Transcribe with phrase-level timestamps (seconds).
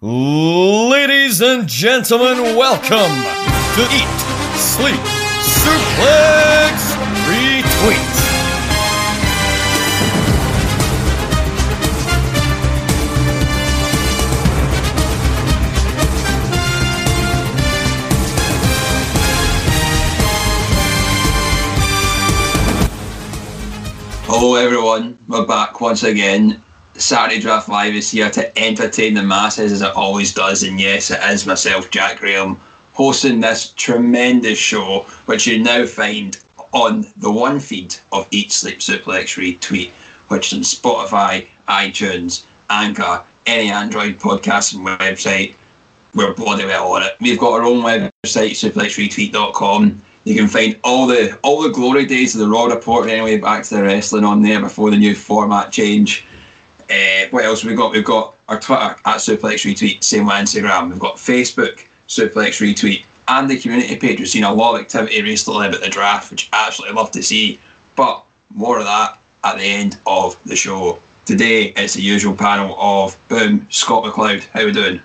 [0.00, 4.06] Ladies and gentlemen, welcome to Eat,
[4.54, 4.94] Sleep,
[5.42, 6.94] Suplex,
[7.26, 8.14] Retweet.
[24.26, 25.18] Hello, everyone.
[25.26, 26.62] We're back once again.
[26.98, 30.64] Saturday Draft Live is here to entertain the masses as it always does.
[30.64, 32.58] And yes, it is myself, Jack Graham,
[32.92, 36.38] hosting this tremendous show, which you now find
[36.72, 39.90] on the one feed of Eat Sleep Suplex Retweet,
[40.26, 45.54] which is on Spotify, iTunes, Anchor, any Android podcasting website.
[46.14, 47.16] We're bloody well on it.
[47.20, 50.02] We've got our own website, suplexretweet.com.
[50.24, 53.64] You can find all the all the glory days of the Raw Report anyway back
[53.64, 56.24] to the wrestling on there before the new format change.
[56.90, 57.92] Uh, what else have we got?
[57.92, 60.90] We've got our Twitter at Suplex Retweet, same with Instagram.
[60.90, 64.18] We've got Facebook, Suplex Retweet, and the community page.
[64.18, 67.22] We've seen a lot of activity recently about the draft, which I absolutely love to
[67.22, 67.60] see.
[67.94, 71.00] But more of that at the end of the show.
[71.26, 74.44] Today it's the usual panel of Boom, Scott McLeod.
[74.46, 75.02] How we doing?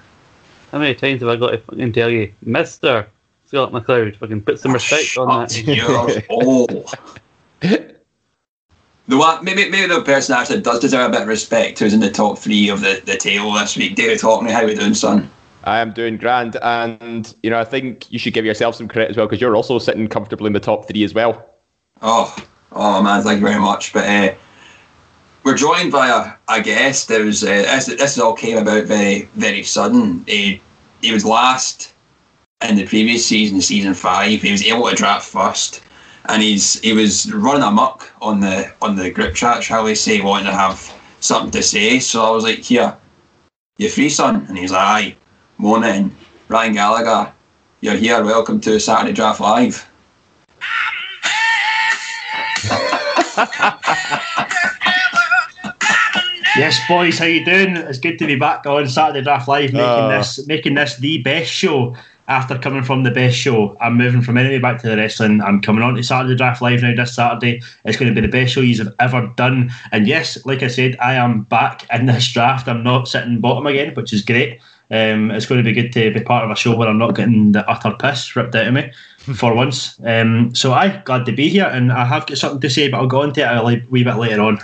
[0.72, 3.08] How many times have I got to fucking tell you, Mister
[3.46, 4.16] Scott McLeod?
[4.18, 5.58] Fucking put some respect on that.
[7.62, 7.90] your.
[9.08, 12.00] The one, maybe maybe the person actually does deserve a bit of respect who's in
[12.00, 13.96] the top three of the, the table this week.
[13.96, 15.30] David Hockney, how are we doing, son?
[15.66, 19.12] I am doing grand, and you know I think you should give yourself some credit
[19.12, 21.50] as well because you're also sitting comfortably in the top three as well.
[22.02, 22.34] Oh,
[22.72, 23.92] oh man, thank you very much.
[23.92, 24.36] But uh,
[25.44, 27.10] we're joined by a, a guest.
[27.10, 30.24] There was uh, this, this all came about very very sudden.
[30.28, 30.62] He,
[31.02, 31.94] he was last
[32.62, 34.42] in the previous season, season five.
[34.42, 35.82] He was able to draft first,
[36.26, 40.22] and he's he was running amok on the on the group chat, shall we say,
[40.22, 42.00] wanting to have something to say.
[42.00, 42.96] So I was like, "Here,
[43.78, 45.16] you free, son?" And he's like, "Aye,
[45.58, 46.16] morning,
[46.48, 47.32] Ryan Gallagher,
[47.82, 48.24] you're here.
[48.24, 49.88] Welcome to Saturday Draft Live."
[56.56, 57.76] Yes, boys, how you doing?
[57.76, 60.10] It's good to be back on Saturday Draft Live, making Oh.
[60.10, 61.96] this making this the best show.
[62.30, 65.42] After coming from the best show, I'm moving from anime back to the wrestling.
[65.42, 67.62] I'm coming on to Saturday Draft Live now this Saturday.
[67.84, 69.72] It's going to be the best show you've ever done.
[69.92, 72.70] And yes, like I said, I am back in this draft.
[72.70, 74.62] I'm not sitting bottom again, which is great.
[74.90, 77.16] Um, it's going to be good to be part of a show where I'm not
[77.16, 80.00] getting the utter piss ripped out of me for once.
[80.06, 83.00] Um, so I glad to be here, and I have got something to say, but
[83.00, 84.60] I'll go into it a li- wee bit later on.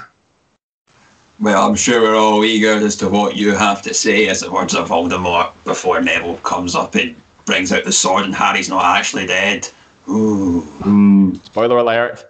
[1.41, 4.51] Well, I'm sure we're all eager as to what you have to say as the
[4.51, 7.15] words of Voldemort before Neville comes up and
[7.49, 9.67] brings out the sword and Harry's not actually dead.
[10.07, 11.35] Ooh.
[11.43, 12.25] Spoiler alert.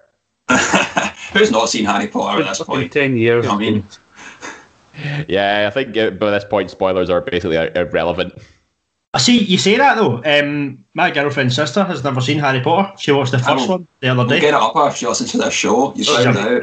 [1.33, 2.91] Who's not seen Harry Potter at this Fucking point?
[2.91, 3.43] ten years.
[3.45, 3.83] You know what I mean?
[5.29, 8.33] Yeah, I think uh, by this point spoilers are basically irrelevant.
[9.13, 10.21] I see you say that though.
[10.25, 12.91] Um, my girlfriend's sister has never seen Harry Potter.
[12.97, 14.41] She watched the first one the other We'll day.
[14.41, 15.93] get it up her if she listens to this show.
[15.95, 16.41] You Oh, find yeah.
[16.41, 16.61] out.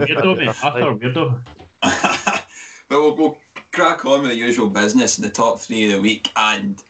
[0.00, 0.56] weirdo, mate.
[0.64, 1.46] Utter weirdo.
[2.88, 6.00] but we'll, we'll crack on with the usual business in the top three of the
[6.02, 6.32] week.
[6.34, 6.82] And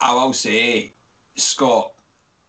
[0.00, 0.92] I will say,
[1.36, 1.94] Scott,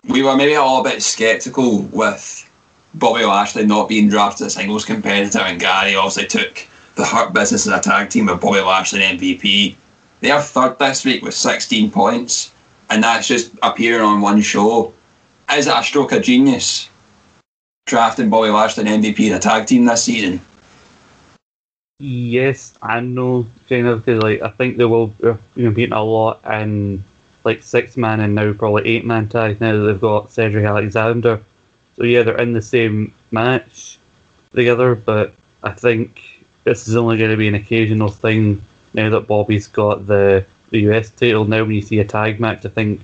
[0.08, 2.50] we were maybe all a bit sceptical with
[2.96, 7.34] Bobby Lashley not being drafted as a singles competitor, and Gary obviously took the Hurt
[7.34, 9.76] Business as a tag team with Bobby Lashley and MVP.
[10.22, 12.54] They are third this week with 16 points,
[12.90, 14.94] and that's just appearing on one show.
[15.52, 16.90] Is it a stroke of genius
[17.86, 20.40] drafting Bobby Lashley and MVP in a tag team this season?
[22.00, 26.40] Yes and no, kind of, because like I think they will be competing a lot
[26.46, 27.04] in
[27.44, 31.42] like six man and now probably eight man tag now that they've got Cedric Alexander.
[31.96, 34.00] So yeah, they're in the same match
[34.54, 35.34] together, but
[35.64, 38.62] I think this is only going to be an occasional thing
[38.94, 41.46] now that Bobby's got the the US title.
[41.46, 43.02] Now when you see a tag match, I think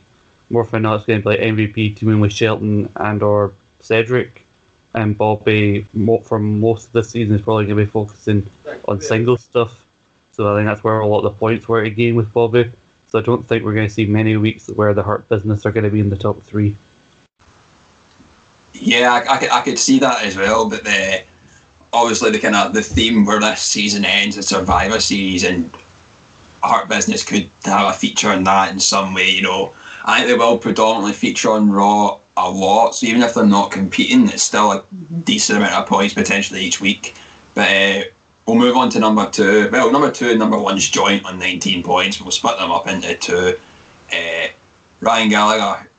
[0.50, 4.46] more than not it's going to be like MVP teaming with Shelton and or Cedric.
[4.94, 5.86] And Bobby,
[6.24, 8.50] for most of the season, is probably going to be focusing
[8.88, 9.86] on single stuff.
[10.32, 12.72] So I think that's where a lot of the points were again with Bobby.
[13.18, 15.72] So I don't think we're going to see many weeks where the Hurt Business are
[15.72, 16.78] going to be in the top three.
[18.74, 20.70] Yeah, I, I, could, I could see that as well.
[20.70, 21.24] But the
[21.92, 25.76] obviously the kind of the theme where this season ends, the Survivor Series, and
[26.62, 29.32] Hurt Business could have a feature on that in some way.
[29.32, 29.74] You know,
[30.06, 32.92] I think they will predominantly feature on Raw a lot.
[32.92, 34.84] So even if they're not competing, it's still a
[35.24, 37.16] decent amount of points potentially each week.
[37.56, 38.04] But uh,
[38.48, 39.70] we'll move on to number two.
[39.72, 42.20] Well, number two and number one's joint on 19 points.
[42.20, 43.60] We'll split them up into two.
[44.12, 44.48] Uh,
[45.02, 45.90] Ryan Gallagher,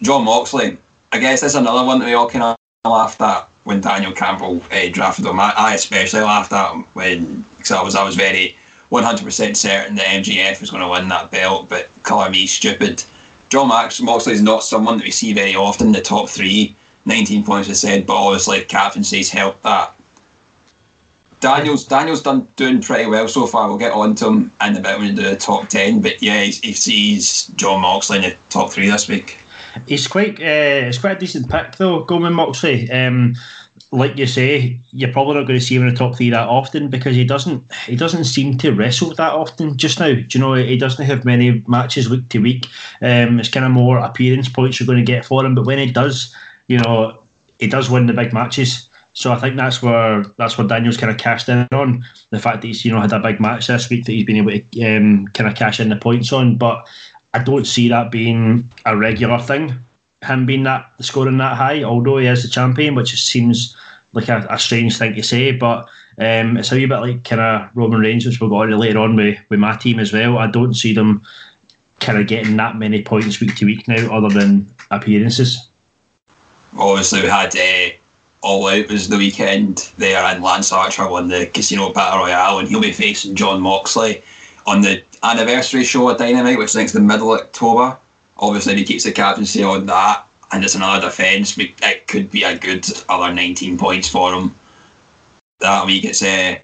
[0.00, 0.78] Jon Moxley.
[1.12, 2.56] I guess that's another one that we all kind of
[2.90, 5.40] laughed at when Daniel Campbell uh, drafted him.
[5.40, 8.56] I, I, especially laughed at him when because I was I was very
[8.92, 13.02] 100% certain that MJF was going to win that belt, but colour me stupid.
[13.48, 16.74] Jon Max Moxley is not someone that we see very often in the top three.
[17.04, 19.95] 19 points, I said, but obviously captaincy's helped that.
[21.40, 23.68] Daniel's Daniel's done doing pretty well so far.
[23.68, 26.00] We'll get on to him in a bit when we do the top ten.
[26.00, 29.38] But yeah, he sees Jon Moxley in the top three this week.
[29.86, 32.90] He's quite uh, it's quite a decent pick though, Goldman Moxley.
[32.90, 33.34] Um,
[33.92, 36.48] like you say, you're probably not going to see him in the top three that
[36.48, 40.12] often because he doesn't he doesn't seem to wrestle that often just now.
[40.14, 42.66] Do you know he doesn't have many matches week to week.
[43.02, 45.78] Um, it's kind of more appearance points you're going to get for him, but when
[45.78, 46.34] he does,
[46.68, 47.22] you know,
[47.58, 48.88] he does win the big matches.
[49.16, 52.60] So I think that's where that's where Daniel's kind of cashed in on the fact
[52.60, 54.84] that he's you know had a big match this week that he's been able to
[54.84, 56.58] um, kind of cash in the points on.
[56.58, 56.86] But
[57.32, 59.74] I don't see that being a regular thing.
[60.22, 63.74] Him being that scoring that high, although he is the champion, which seems
[64.12, 67.40] like a, a strange thing to say, but um, it's a wee bit like kind
[67.40, 70.36] of Roman Reigns, which we'll go on later on with, with my team as well.
[70.36, 71.22] I don't see them
[72.00, 75.68] kind of getting that many points week to week now, other than appearances.
[76.76, 77.96] Obviously, we had uh,
[78.46, 82.68] all Out was the weekend there, and Lance Archer won the Casino Battle Royale, and
[82.68, 84.22] he'll be facing Jon Moxley
[84.66, 87.98] on the anniversary show at Dynamite, which I think is the middle of October.
[88.38, 91.58] Obviously, he keeps the captaincy on that, and it's another defence.
[91.58, 94.54] It could be a good other 19 points for him
[95.58, 96.04] that week.
[96.04, 96.56] It's uh,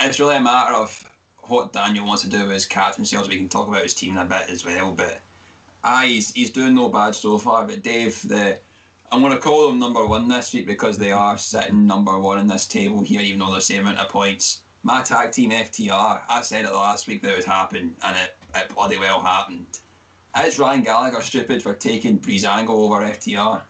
[0.00, 1.12] it's really a matter of
[1.42, 3.16] what Daniel wants to do with his captaincy.
[3.16, 5.22] Also, we can talk about his team a bit as well, but
[5.84, 7.64] ah, he's, he's doing no bad so far.
[7.64, 8.60] But Dave, the
[9.12, 12.40] I'm going to call them number one this week because they are sitting number one
[12.40, 14.64] in this table here, even though they're the same amount of points.
[14.82, 18.36] My tag team FTR, I said it last week that it would happen, and it,
[18.54, 19.80] it bloody well happened.
[20.36, 23.64] Is Ryan Gallagher stupid for taking Breezango over FTR?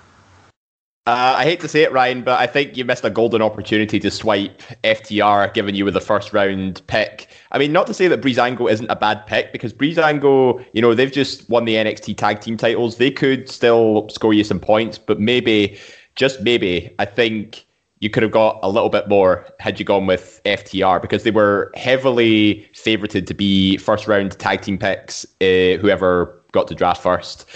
[1.06, 4.00] Uh, I hate to say it, Ryan, but I think you missed a golden opportunity
[4.00, 7.28] to swipe FTR, given you were the first round pick.
[7.52, 10.94] I mean, not to say that Breezango isn't a bad pick, because Breezango, you know,
[10.94, 12.96] they've just won the NXT tag team titles.
[12.96, 15.78] They could still score you some points, but maybe,
[16.16, 17.66] just maybe, I think
[18.00, 21.30] you could have got a little bit more had you gone with FTR because they
[21.30, 27.02] were heavily favorited to be first round tag team picks, uh, whoever got to draft
[27.02, 27.48] first.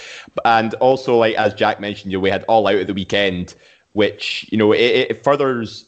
[0.45, 3.55] And also, like as Jack mentioned, you know, we had All Out at the weekend,
[3.93, 5.85] which you know it, it furthers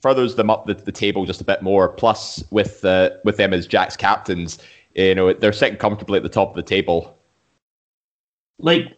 [0.00, 1.88] furthers them up the, the table just a bit more.
[1.88, 4.58] Plus, with uh, with them as Jack's captains,
[4.94, 7.16] you know they're sitting comfortably at the top of the table.
[8.58, 8.96] Like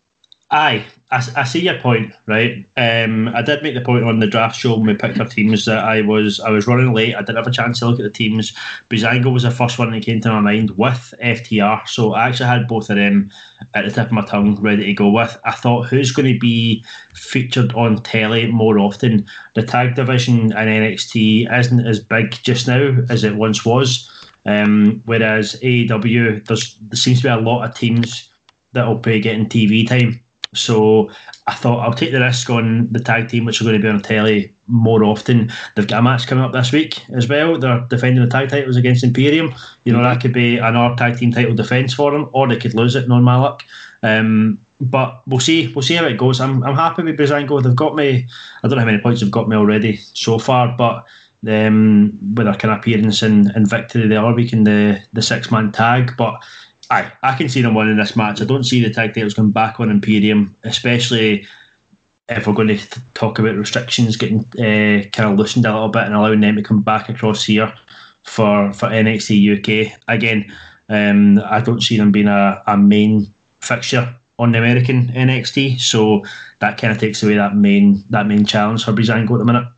[0.51, 2.65] Aye, I, I see your point, right?
[2.79, 5.67] Um, I did make the point on the draft show when we picked our teams
[5.67, 7.15] that I was I was running late.
[7.15, 8.55] I didn't have a chance to look at the teams.
[8.89, 12.47] Breezango was the first one that came to my mind with FTR, so I actually
[12.47, 13.31] had both of them
[13.75, 15.39] at the tip of my tongue ready to go with.
[15.45, 19.29] I thought who's going to be featured on telly more often.
[19.55, 24.11] The tag division in NXT isn't as big just now as it once was,
[24.47, 26.57] um, whereas AEW there
[26.97, 28.33] seems to be a lot of teams
[28.73, 31.11] that will be getting TV time so
[31.47, 33.89] I thought I'll take the risk on the tag team, which are going to be
[33.89, 35.51] on telly more often.
[35.75, 37.59] They've got a match coming up this week as well.
[37.59, 39.55] They're defending the tag titles against Imperium.
[39.85, 42.57] You know, that could be an another tag team title defence for them, or they
[42.57, 43.65] could lose it, non Malak.
[44.03, 45.73] Um, but we'll see.
[45.73, 46.41] We'll see how it goes.
[46.41, 47.63] I'm, I'm happy with Breezango.
[47.63, 48.29] They've got me.
[48.63, 51.05] I don't know how many points they've got me already so far, but
[51.47, 55.23] um, with their kind of appearance and, and victory the other week in the, the
[55.23, 56.17] six man tag.
[56.17, 56.43] But
[56.91, 58.41] I I can see them winning this match.
[58.41, 61.47] I don't see the tag titles going back on Imperium, especially
[62.29, 66.05] if we're going to talk about restrictions getting uh, kind of loosened a little bit
[66.05, 67.75] and allowing them to come back across here
[68.25, 69.99] for for NXT UK.
[70.09, 70.53] Again,
[70.89, 76.23] um, I don't see them being a, a main fixture on the American NXT, so
[76.61, 79.69] that kind of takes away that main that main challenge for Breezango at the minute.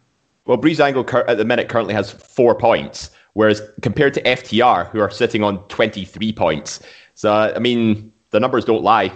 [0.47, 5.11] Well, Breezango at the minute currently has four points, whereas compared to FTR, who are
[5.11, 6.81] sitting on twenty three points,
[7.15, 9.13] so I mean, the numbers don't lie.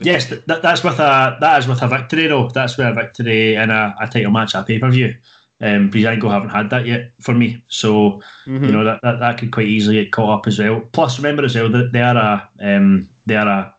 [0.00, 2.48] Yes, that, that's with a that is with a victory though.
[2.48, 5.16] That's with a victory in a, a title match at pay per view.
[5.60, 8.64] Um, Breezango haven't had that yet for me, so mm-hmm.
[8.64, 10.80] you know that, that that could quite easily get caught up as well.
[10.92, 13.74] Plus, remember as well that they are a um, they are a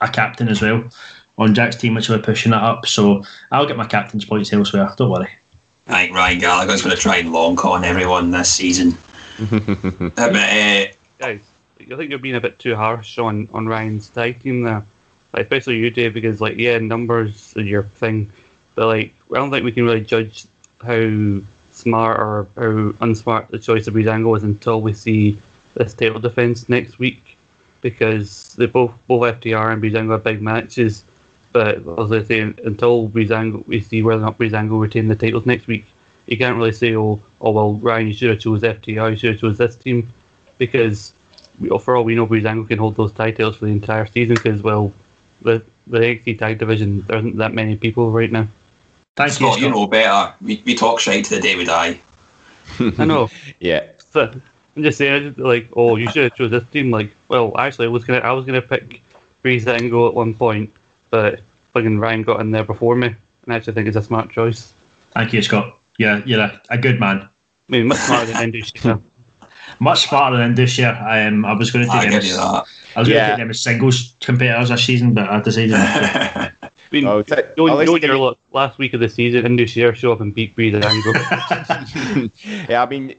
[0.00, 0.84] a captain as well
[1.38, 2.86] on Jack's team, which we're pushing that up.
[2.86, 4.92] So I'll get my captain's points elsewhere.
[4.96, 5.30] Don't worry.
[5.88, 8.96] I think Ryan Gallagher's going to try and long con everyone this season.
[9.40, 10.86] uh, but uh,
[11.18, 11.40] guys,
[11.80, 14.84] I think you're being a bit too harsh on, on Ryan's tag team there.
[15.32, 18.32] Like, especially you, Dave, because, like, yeah, numbers are your thing.
[18.74, 20.46] But, like, I don't think we can really judge
[20.82, 21.40] how
[21.70, 25.38] smart or how unsmart the choice of Breezango is until we see
[25.74, 27.36] this title defense next week.
[27.82, 31.04] Because they both, both FTR and Breezango have big matches.
[31.52, 35.46] But, as I say, until Breezango, we see whether or not Breezango retain the titles
[35.46, 35.86] next week,
[36.26, 39.32] you can't really say, oh, oh well, Ryan, you should have chose FTR, you should
[39.32, 40.12] have chose this team,
[40.58, 41.14] because
[41.60, 44.34] we, for all we know, Breezango can hold those titles for the entire season.
[44.34, 44.92] Because well,
[45.42, 48.48] the the NXT tag division there isn't that many people right now.
[49.16, 50.34] Thank Scott, you, you know better.
[50.42, 51.98] We, we talk shite to the day we die.
[52.98, 53.30] I know.
[53.60, 53.86] Yeah.
[54.12, 54.30] So,
[54.76, 56.90] I'm just saying, like, oh, you should have chose this team.
[56.90, 59.02] Like, well, actually, I was gonna, I was gonna pick
[59.42, 60.70] Breezango at one point,
[61.10, 61.40] but
[61.72, 64.72] fucking Ryan got in there before me, and I actually think it's a smart choice.
[65.12, 65.78] Thank you, Scott.
[65.98, 67.28] Yeah, you're a, a good man.
[67.68, 68.62] I mean, much smarter than Andy
[69.78, 70.96] Much smarter than this year.
[71.08, 72.64] Um, I was going to I take them give as, you that.
[72.94, 75.94] I was going to take them as singles competitors this season, but I decided not
[75.94, 76.52] to.
[76.62, 79.44] I mean, Oh, t- knowing, at least knowing your luck, last week of the season,
[79.44, 82.30] Andy Shearer show up and beat Breezango.
[82.68, 83.16] yeah, I mean,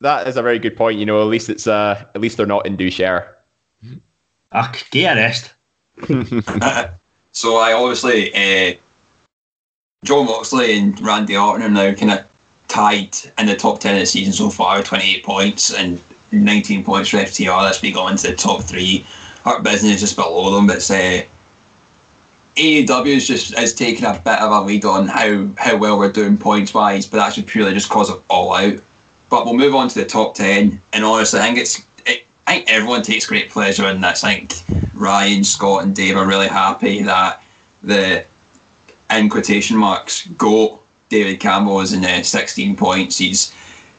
[0.00, 1.00] that is a very good point.
[1.00, 3.36] You know, at least it's uh, at least they're not in share.
[4.52, 6.94] Ah, get a rest.
[7.34, 8.76] So I obviously uh,
[10.04, 12.26] Jon Moxley and Randy Orton are now kind of
[12.68, 16.00] tied in the top ten of the season so far, twenty eight points and
[16.30, 17.66] nineteen points for FTR.
[17.66, 19.04] That's me going into the top three.
[19.44, 21.28] Our business is just below them, but say
[22.56, 26.12] AEW is just is taking a bit of a lead on how how well we're
[26.12, 28.78] doing points wise, but that's just purely just cause of all out.
[29.28, 32.56] But we'll move on to the top ten, and honestly, I think it's it, I
[32.56, 34.22] think everyone takes great pleasure in this.
[34.22, 37.42] I think Ryan, Scott, and Dave are really happy that
[37.82, 38.24] the
[39.10, 43.18] in quotation marks go David Campbell is in uh, 16 points.
[43.18, 43.54] He's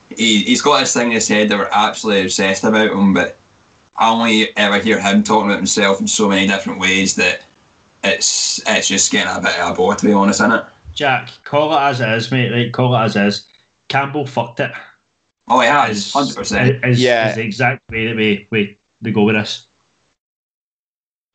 [0.09, 3.37] he, he's got this thing in his head that we're absolutely obsessed about him, but
[3.97, 7.45] I only ever hear him talking about himself in so many different ways that
[8.03, 10.65] it's it's just getting a bit of a bore to be honest, isn't it?
[10.93, 12.51] Jack, call it as it is, mate.
[12.51, 13.47] Right, call it as is.
[13.87, 14.71] Campbell fucked it.
[15.47, 16.83] Oh, he has, hundred percent.
[16.85, 17.29] Is, Yeah.
[17.29, 19.67] is the exact way that we, we, we go with this.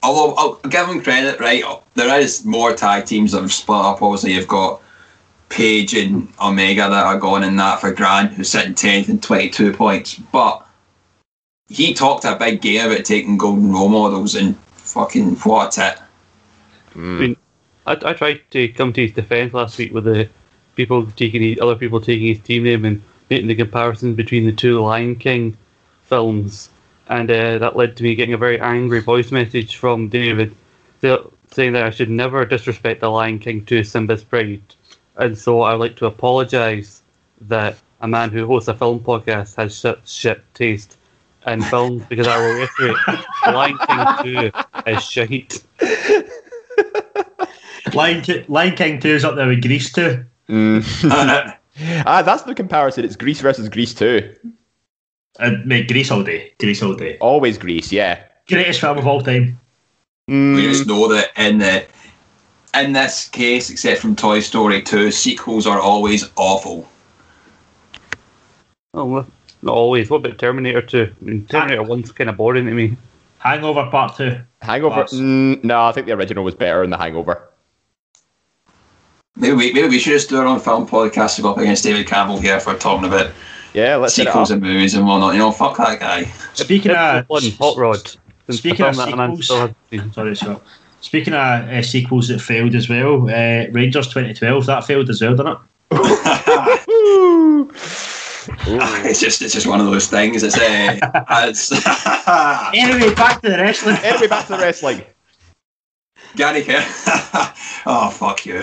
[0.03, 1.63] Although I'll oh, give him credit, right?
[1.65, 4.03] Oh, there is more tag teams that have split up.
[4.03, 4.81] Obviously, you've got
[5.51, 9.73] Page and Omega that are going in that for Grant, who's sitting tenth and twenty-two
[9.73, 10.15] points.
[10.15, 10.67] But
[11.69, 14.57] he talked a big game about taking golden role models, and
[14.91, 15.75] fucking what
[16.95, 17.23] hmm.
[17.23, 17.39] it.
[17.87, 20.29] I, I tried to come to his defence last week with the
[20.77, 24.53] people taking his, other people taking his team name and making the comparison between the
[24.53, 25.57] two Lion King
[26.05, 26.71] films,
[27.11, 30.55] and uh, that led to me getting a very angry voice message from David
[31.03, 34.63] saying that I should never disrespect the Lion King to Simba's pride,
[35.17, 37.03] and so I would like to apologise
[37.43, 40.97] that a man who hosts a film podcast has such shit taste
[41.47, 42.97] in films because I will reiterate,
[43.45, 44.07] The Lion King
[44.85, 45.63] 2 is shite.
[47.95, 50.25] Lion, Ki- Lion King 2 is up there with Grease 2.
[50.49, 51.57] Mm.
[52.07, 53.05] ah, that's the comparison.
[53.05, 54.35] It's Grease versus Grease too.
[55.39, 56.53] Uh, mate, Grease all day.
[56.59, 57.17] Grease all day.
[57.19, 58.23] Always Grease, yeah.
[58.49, 59.59] Greatest film of all time.
[60.29, 61.85] we Mm, just know that in the
[62.75, 66.89] in this case, except from Toy Story 2, sequels are always awful.
[68.95, 69.27] Oh, well,
[69.63, 70.09] not always.
[70.11, 71.03] What about Terminator 2?
[71.21, 72.97] I mean, Terminator 1's kind of boring to me.
[73.39, 74.39] Hangover Part 2.
[74.63, 75.05] Hangover.
[75.05, 77.43] Mm, no, I think the original was better than the Hangover.
[79.37, 81.83] Maybe we, maybe we should just do our own film podcast to go up against
[81.85, 83.31] David Campbell here for talking about
[83.73, 85.33] Yeah, let's set it sequels and movies and whatnot.
[85.35, 86.25] You know, fuck that guy.
[86.55, 87.29] Speaking of.
[87.29, 88.11] One, Hot Rod.
[88.51, 90.13] Speaking of film that man sequels- still hasn't seen.
[90.13, 90.63] Sorry, Scott.
[91.03, 95.37] Speaking of uh, sequels that failed as well, uh, Rangers 2012, that failed as well,
[95.37, 95.59] didn't it?
[99.07, 100.43] It's just it's just one of those things.
[100.43, 100.99] It's uh,
[101.49, 101.71] it's
[102.75, 103.97] Anyway, back to the wrestling.
[104.03, 105.03] Anyway, back to the wrestling.
[106.37, 106.85] Gary Ker-
[107.87, 108.61] Oh fuck you.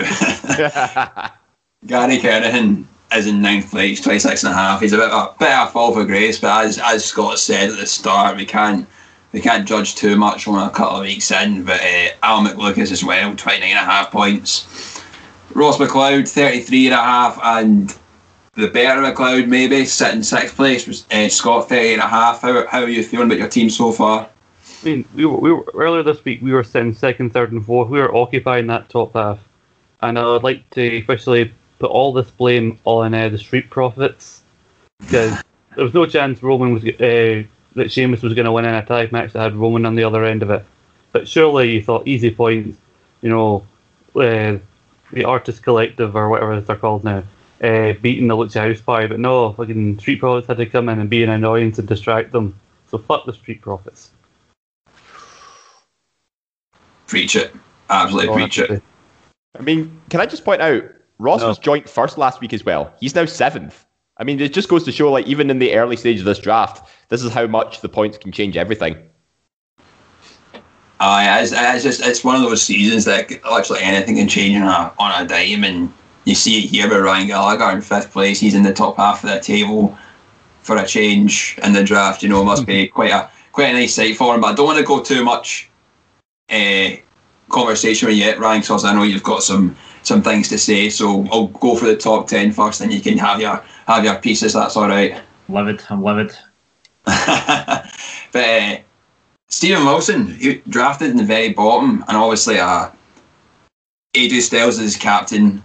[1.86, 4.80] Gary Kerrigan is in ninth place, 26 and a half.
[4.80, 7.70] He's a bit, a bit of a fall for grace, but as as Scott said
[7.70, 8.86] at the start, we can't
[9.32, 11.64] we can't judge too much on a couple of weeks in.
[11.64, 15.02] But uh, Al McLucas as well, 29 and a half points.
[15.54, 17.96] Ross McLeod, 33 and a half, and
[18.54, 22.42] the better McLeod maybe sitting sixth place was uh, Scott, 38 and a half.
[22.42, 24.28] How, how are you feeling about your team so far?
[24.82, 26.40] I mean, we were, we were earlier this week.
[26.42, 27.88] We were sitting second, third, and fourth.
[27.88, 29.40] We were occupying that top half,
[30.02, 34.42] and I would like to officially put all this blame on uh, the Street Profits
[35.00, 35.42] because
[35.74, 38.84] there was no chance Roman was uh, that Sheamus was going to win in a
[38.84, 40.64] tag match that had Roman on the other end of it.
[41.12, 42.78] But surely you thought easy points,
[43.22, 43.66] you know,
[44.14, 44.58] uh,
[45.12, 47.22] the Artist Collective or whatever they're called now,
[47.62, 49.06] uh, beating the Lucha House Party.
[49.06, 52.32] But no, fucking Street Profits had to come in and be an annoyance and distract
[52.32, 52.58] them.
[52.90, 54.10] So fuck the Street Profits.
[57.06, 57.54] Preach it.
[57.88, 58.82] Absolutely All preach have it.
[59.58, 60.84] I mean, can I just point out
[61.18, 61.48] Ross No.
[61.48, 62.92] was joint first last week as well.
[63.00, 63.84] He's now seventh.
[64.18, 66.38] I mean, it just goes to show, like, even in the early stage of this
[66.38, 68.96] draft, this is how much the points can change everything.
[71.00, 74.66] Aye, it's, it's just it's one of those seasons that literally anything can change on
[74.66, 75.92] a on a dime, and
[76.24, 78.40] you see it here with Ryan Gallagher in fifth place.
[78.40, 79.96] He's in the top half of the table
[80.62, 82.24] for a change in the draft.
[82.24, 84.40] You know, must be quite a quite a nice sight for him.
[84.40, 85.70] But I don't want to go too much
[86.50, 86.90] uh,
[87.48, 89.76] conversation with you yet, Ryan, because I know you've got some
[90.08, 90.90] some things to say.
[90.90, 94.16] So I'll go for the top ten first, and you can have your have your
[94.16, 94.54] pieces.
[94.54, 95.20] That's all right.
[95.48, 95.82] Livid.
[95.90, 96.36] I'm livid.
[97.04, 97.86] but
[98.34, 98.76] uh,
[99.48, 102.90] Stephen Wilson, he drafted in the very bottom, and obviously uh,
[104.14, 105.62] AJ Styles is captain,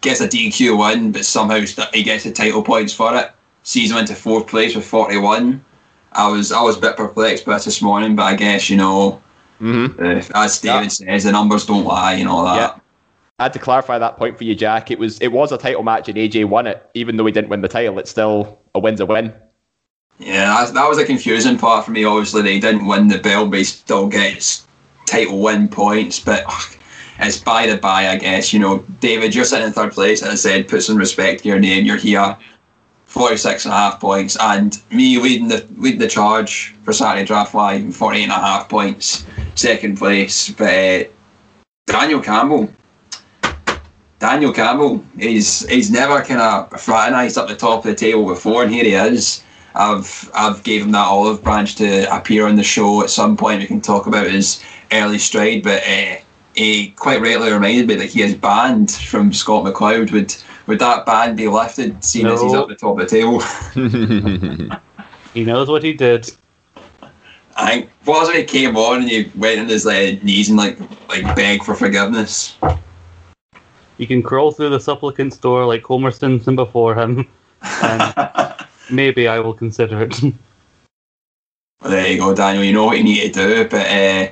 [0.00, 1.60] gets a DQ win, but somehow
[1.92, 3.30] he gets the title points for it.
[3.62, 5.64] Sees him into fourth place with 41.
[6.12, 8.76] I was I was a bit perplexed by this this morning, but I guess you
[8.76, 9.22] know,
[9.60, 10.00] Mm-hmm.
[10.00, 10.88] uh, as David Yeah.
[10.88, 12.54] says, the numbers don't lie and all that.
[12.54, 12.80] Yeah.
[13.38, 14.90] I had to clarify that point for you, Jack.
[14.90, 17.50] It was it was a title match, and AJ won it, even though he didn't
[17.50, 17.98] win the title.
[17.98, 19.32] It's still a win's a win.
[20.18, 22.02] Yeah, that, was a confusing part for me.
[22.02, 24.66] Obviously, they didn't win the belt, but he still gets
[25.06, 26.18] title win points.
[26.18, 26.76] But ugh,
[27.20, 28.52] it's by the by, I guess.
[28.52, 30.22] You know, David, you're sitting in third place.
[30.22, 31.86] As I said, put some respect to your name.
[31.86, 32.36] You're here,
[33.04, 34.36] 46 and a half points.
[34.40, 38.68] And me leading the leading the charge for Saturday Draft Live, 48 and a half
[38.68, 40.50] points, second place.
[40.50, 41.04] But uh,
[41.86, 42.72] Daniel Campbell.
[44.20, 48.62] Daniel Campbell, he's he's never kind of fraternised up the top of the table before,
[48.64, 49.42] and here he is.
[49.74, 53.60] I've I've gave him that olive branch to appear on the show at some point.
[53.60, 56.16] We can talk about his early stride, but uh,
[56.56, 60.10] he quite rightly reminded me that he is banned from Scott McLeod.
[60.10, 60.34] Would
[60.66, 62.62] would that ban be lifted, seeing as he's No.
[62.62, 64.78] up the top of the table?
[65.34, 66.32] He knows what he did.
[67.54, 70.56] I think was when he came on and he went on his uh, knees and
[70.58, 72.56] like like begged for forgiveness.
[73.98, 77.26] You can crawl through the supplicant's door like Homer Simpson before him,
[77.82, 78.14] and
[78.90, 80.14] maybe I will consider it.
[81.80, 82.64] Well, there you go, Daniel.
[82.64, 83.68] You know what you need to do.
[83.68, 84.28] But uh,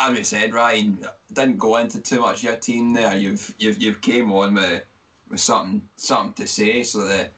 [0.00, 3.14] as we said, Ryan didn't go into too much of your team there.
[3.14, 4.86] You've you've you've came on with
[5.28, 6.82] with something something to say.
[6.82, 7.30] So the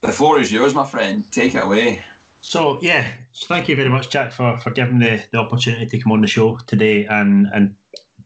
[0.00, 1.30] the floor is yours, my friend.
[1.30, 2.02] Take it away.
[2.40, 5.98] So yeah, so thank you very much, Jack, for, for giving the, the opportunity to
[5.98, 7.76] come on the show today and and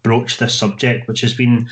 [0.03, 1.69] broach this subject, which has been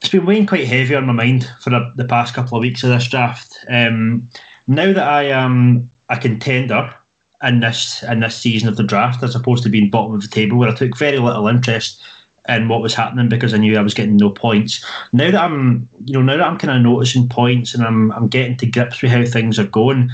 [0.00, 2.82] it's been weighing quite heavy on my mind for the, the past couple of weeks
[2.82, 3.58] of this draft.
[3.68, 4.30] Um,
[4.66, 6.94] now that I am a contender
[7.42, 10.28] in this in this season of the draft, as opposed to being bottom of the
[10.28, 12.02] table, where I took very little interest
[12.48, 14.84] in what was happening because I knew I was getting no points.
[15.12, 18.28] Now that I'm, you know, now that I'm kind of noticing points and I'm I'm
[18.28, 20.10] getting to grips with how things are going.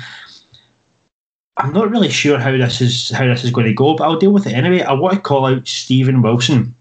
[1.59, 4.19] I'm not really sure how this is how this is going to go, but I'll
[4.19, 4.83] deal with it anyway.
[4.83, 6.75] I want to call out Stephen Wilson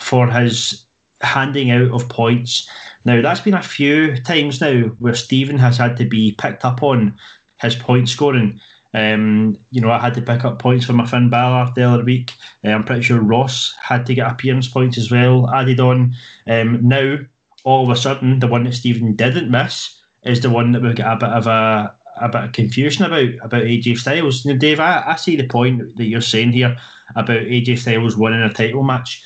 [0.00, 0.86] for his
[1.20, 2.68] handing out of points.
[3.04, 6.82] Now that's been a few times now where Stephen has had to be picked up
[6.82, 7.18] on
[7.60, 8.60] his point scoring.
[8.92, 12.04] Um, you know, I had to pick up points for my Finn Balor the other
[12.04, 12.34] week.
[12.64, 16.14] Uh, I'm pretty sure Ross had to get appearance points as well added on.
[16.46, 17.18] Um, now,
[17.62, 20.96] all of a sudden, the one that Stephen didn't miss is the one that we've
[20.96, 24.44] got a bit of a a bit of confusion about about AJ Styles.
[24.44, 26.76] Now, Dave, I, I see the point that you're saying here
[27.14, 29.24] about AJ Styles winning a title match.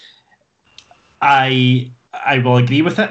[1.24, 3.10] I I will agree with it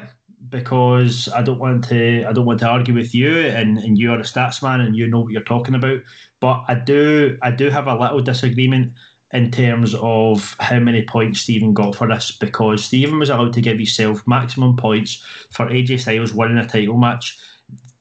[0.50, 4.20] because I don't want to I don't want to argue with you and, and you're
[4.20, 6.04] a stats man and you know what you're talking about.
[6.40, 8.94] But I do I do have a little disagreement
[9.32, 13.62] in terms of how many points Stephen got for this because Stephen was allowed to
[13.62, 15.16] give himself maximum points
[15.50, 17.40] for AJ Styles winning a title match.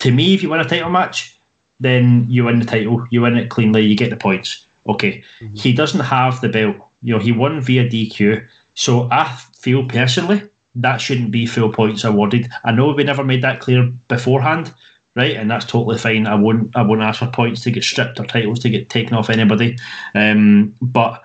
[0.00, 1.34] To me, if you win a title match,
[1.80, 3.06] then you win the title.
[3.10, 3.80] You win it cleanly.
[3.80, 4.66] You get the points.
[4.86, 5.24] Okay.
[5.40, 5.54] Mm-hmm.
[5.54, 6.76] He doesn't have the belt.
[7.00, 8.46] You know, he won via DQ.
[8.74, 10.42] So I feel personally
[10.74, 12.50] that shouldn't be full points awarded.
[12.64, 14.74] I know we never made that clear beforehand,
[15.14, 15.36] right?
[15.36, 16.26] And that's totally fine.
[16.26, 16.74] I won't.
[16.74, 19.78] I won't ask for points to get stripped or titles to get taken off anybody.
[20.14, 21.22] Um, but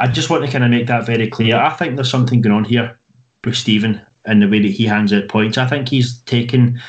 [0.00, 1.56] I just want to kind of make that very clear.
[1.56, 2.98] I think there's something going on here
[3.44, 5.56] with Stephen and the way that he hands out points.
[5.56, 6.82] I think he's taken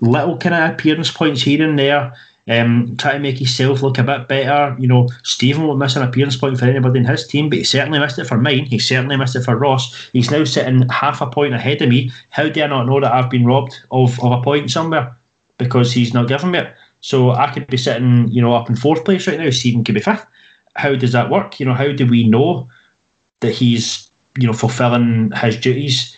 [0.00, 2.14] little kind of appearance points here and there.
[2.46, 4.76] Um, try to make himself look a bit better.
[4.78, 7.64] You know, Stephen won't miss an appearance point for anybody in his team, but he
[7.64, 8.66] certainly missed it for mine.
[8.66, 10.10] He certainly missed it for Ross.
[10.12, 12.12] He's now sitting half a point ahead of me.
[12.28, 15.16] How do I not know that I've been robbed of, of a point somewhere?
[15.56, 16.74] Because he's not given me it.
[17.00, 19.50] So I could be sitting, you know, up in fourth place right now.
[19.50, 20.26] Stephen could be fifth.
[20.74, 21.60] How does that work?
[21.60, 22.68] You know, how do we know
[23.40, 26.16] that he's, you know, fulfilling his duties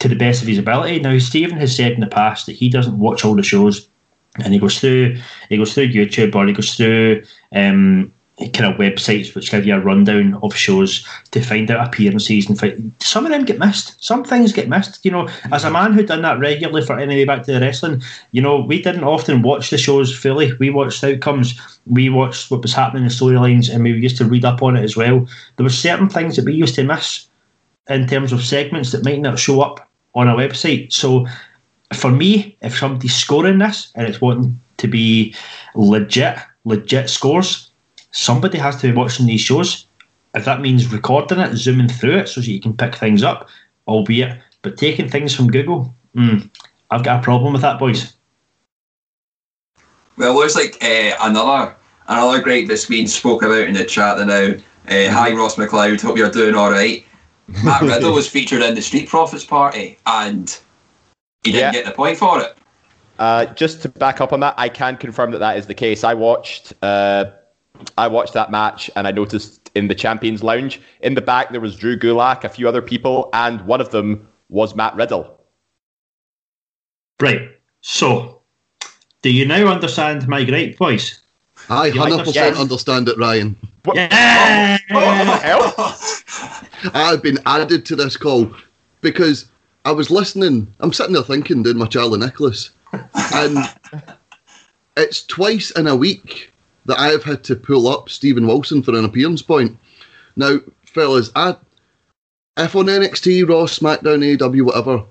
[0.00, 1.00] to the best of his ability?
[1.00, 3.88] Now, Stephen has said in the past that he doesn't watch all the shows
[4.42, 5.16] and he goes through
[5.48, 7.22] he goes through YouTube or he goes through
[7.54, 12.48] um, kind of websites which give you a rundown of shows to find out appearances
[12.48, 14.02] and find, some of them get missed.
[14.02, 15.04] Some things get missed.
[15.04, 18.02] You know, as a man who done that regularly for Anyway Back to the Wrestling,
[18.32, 20.52] you know, we didn't often watch the shows fully.
[20.54, 24.44] We watched outcomes, we watched what was happening in storylines, and we used to read
[24.44, 25.28] up on it as well.
[25.56, 27.28] There were certain things that we used to miss
[27.88, 30.92] in terms of segments that might not show up on a website.
[30.92, 31.26] So
[31.92, 35.34] for me, if somebody's scoring this and it's wanting to be
[35.74, 37.70] legit, legit scores,
[38.10, 39.86] somebody has to be watching these shows.
[40.34, 43.48] If that means recording it, zooming through it so that you can pick things up,
[43.86, 46.50] albeit, but taking things from Google, mm,
[46.90, 48.14] I've got a problem with that, boys.
[50.16, 51.74] Well, looks like uh, another
[52.06, 54.54] another great that's been spoke about in the chat there now.
[54.86, 56.00] Uh, hi, Ross McLeod.
[56.02, 57.04] Hope you're doing all right.
[57.64, 60.58] Matt Riddle was featured in the Street Profits party, and
[61.44, 61.82] he didn't Yeah.
[61.82, 62.56] get the point for it.
[63.18, 66.02] Uh, just to back up on that, I can confirm that that is the case.
[66.02, 67.26] I watched, uh,
[67.96, 71.60] I watched that match, and I noticed in the Champions Lounge, in the back there
[71.60, 75.40] was Drew Gulak, a few other people, and one of them was Matt Riddle.
[77.20, 77.50] Right.
[77.82, 78.40] So,
[79.22, 81.20] do you now understand my great voice?
[81.70, 83.56] I hundred percent understand it, Ryan.
[83.84, 84.78] What, Yeah.
[84.90, 86.92] what the hell?
[86.94, 88.50] I've been added to this call
[89.00, 89.46] because
[89.84, 90.72] I was listening.
[90.80, 92.70] I'm sitting there thinking, doing my Charlie Nicholas,
[93.32, 93.58] and
[94.96, 96.52] it's twice in a week
[96.86, 99.76] that I have had to pull up Stephen Wilson for an appearance point.
[100.36, 101.56] Now, fellas, I,
[102.56, 105.04] if on NXT, Raw, SmackDown, AEW, whatever,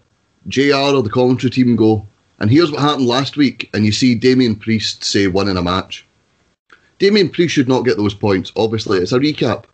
[0.48, 2.08] JR or the commentary team go,
[2.40, 5.62] and here's what happened last week, and you see Damien Priest say one in a
[5.62, 6.06] match.
[6.98, 8.52] Damien Priest should not get those points.
[8.56, 9.66] Obviously, it's a recap.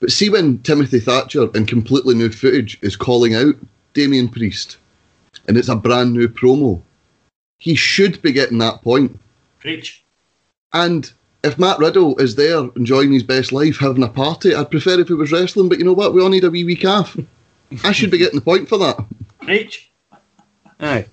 [0.00, 3.56] But see when Timothy Thatcher in completely new footage is calling out
[3.98, 4.76] Damien Priest,
[5.48, 6.80] and it's a brand new promo,
[7.58, 9.18] he should be getting that point.
[9.58, 10.04] Preach.
[10.72, 11.10] And
[11.42, 15.08] if Matt Riddle is there enjoying his best life, having a party, I'd prefer if
[15.08, 15.68] he was wrestling.
[15.68, 16.14] But you know what?
[16.14, 17.16] We all need a wee week off.
[17.82, 19.04] I should be getting the point for that.
[19.40, 19.90] Preach.
[20.78, 21.06] Aye.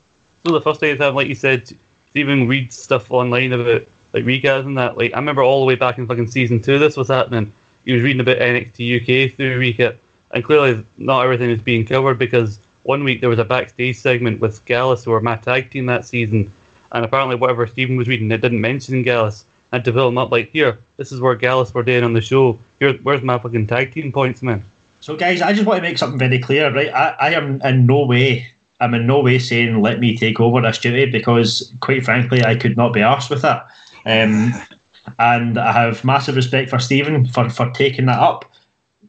[0.45, 1.75] So the first time, like you said, to
[2.13, 4.95] even read stuff online about like recaps and that.
[4.95, 7.51] Like I remember all the way back in fucking season two, this was happening.
[7.83, 9.97] He was reading about NXT UK through recap,
[10.31, 14.39] and clearly not everything is being covered because one week there was a backstage segment
[14.39, 16.51] with Gallus who were my tag team that season,
[16.91, 19.45] and apparently whatever Stephen was reading, it didn't mention Gallus.
[19.73, 22.21] Had to fill him up like, here, this is where Gallus were doing on the
[22.21, 22.59] show.
[22.79, 24.63] Here, where's my fucking tag team points, man?
[25.01, 26.93] So, guys, I just want to make something very clear, right?
[26.93, 28.47] I, I am in no way,
[28.79, 32.55] I'm in no way saying let me take over this duty because, quite frankly, I
[32.55, 33.65] could not be arsed with that.
[34.05, 34.53] Um,
[35.19, 38.45] and I have massive respect for Stephen for, for taking that up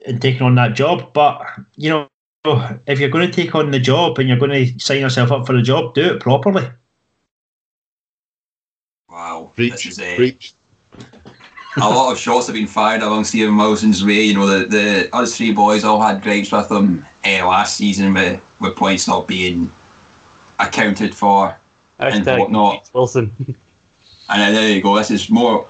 [0.07, 1.13] and taking on that job.
[1.13, 2.09] But, you know,
[2.87, 5.47] if you're going to take on the job and you're going to sign yourself up
[5.47, 6.69] for the job, do it properly.
[9.09, 10.53] Wow, this Preach, is a, preach.
[11.77, 14.25] a lot of shots have been fired along Stephen Wilson's way.
[14.25, 18.13] You know, the, the us three boys all had gripes with him uh, last season
[18.15, 19.73] with, with points not being
[20.59, 21.57] accounted for.
[21.99, 22.91] And whatnot.
[22.93, 23.35] Wilson.
[24.29, 24.97] And then there you go.
[24.97, 25.67] This is more,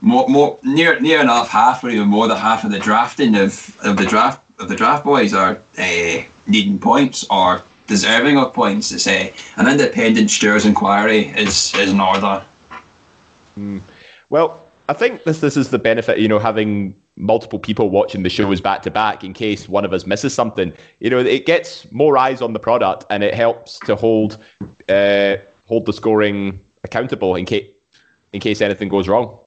[0.00, 3.76] more, more near near enough half or even more than half of the drafting of,
[3.82, 8.88] of the draft of the draft boys are uh, needing points or deserving of points.
[8.90, 12.42] To say an independent stewards inquiry is is in order.
[14.30, 18.30] Well, I think this this is the benefit, you know, having multiple people watching the
[18.30, 20.72] shows back to back in case one of us misses something.
[21.00, 24.38] You know, it gets more eyes on the product and it helps to hold
[24.88, 27.68] uh, hold the scoring accountable in case
[28.32, 29.38] in case anything goes wrong.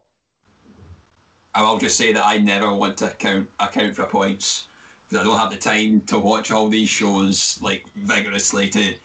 [1.55, 4.67] I will just say that I never want to account account for points
[5.15, 8.99] I don't have the time to watch all these shows like vigorously to